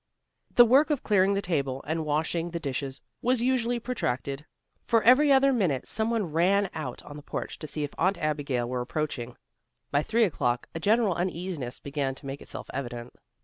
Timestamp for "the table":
1.35-1.83